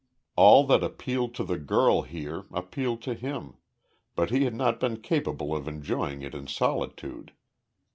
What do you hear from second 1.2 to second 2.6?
to the girl here,